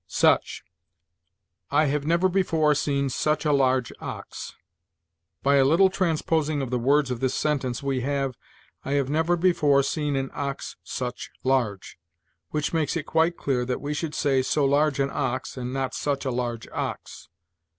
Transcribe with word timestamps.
SUCH. 0.07 0.63
"I 1.69 1.85
have 1.85 2.07
never 2.07 2.27
before 2.27 2.73
seen 2.73 3.07
such 3.07 3.45
a 3.45 3.51
large 3.53 3.93
ox." 4.01 4.55
By 5.43 5.57
a 5.57 5.63
little 5.63 5.91
transposing 5.91 6.59
of 6.59 6.71
the 6.71 6.79
words 6.79 7.11
of 7.11 7.19
this 7.19 7.35
sentence, 7.35 7.83
we 7.83 8.01
have, 8.01 8.35
"I 8.83 8.93
have 8.93 9.11
never 9.11 9.37
before 9.37 9.83
seen 9.83 10.15
an 10.15 10.31
ox 10.33 10.75
such 10.83 11.29
large," 11.43 11.99
which 12.49 12.73
makes 12.73 12.97
it 12.97 13.03
quite 13.05 13.37
clear 13.37 13.63
that 13.63 13.79
we 13.79 13.93
should 13.93 14.15
say 14.15 14.41
so 14.41 14.65
large 14.65 14.99
an 14.99 15.11
ox 15.13 15.55
and 15.55 15.71
not 15.71 15.93
such 15.93 16.25
a 16.25 16.31
large 16.31 16.67
ox. 16.69 17.29